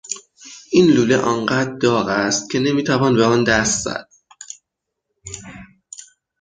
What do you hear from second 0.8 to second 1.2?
لوله